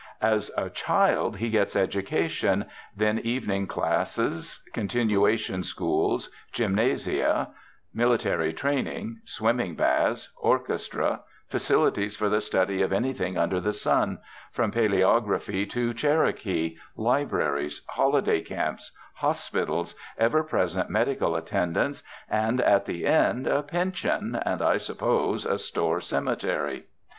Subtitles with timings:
[0.23, 2.65] As a child he gets education,
[2.97, 7.49] then evening classes, continuation schools, gymnasia,
[7.93, 11.19] military training, swimming baths, orchestra,
[11.49, 14.17] facilities for the study of anything under the sun,
[14.51, 23.05] from palaeography to Cherokee, libraries, holiday camps, hospitals, ever present medical attendance, and at the
[23.05, 26.85] end a pension, and, I suppose, a store cemetery.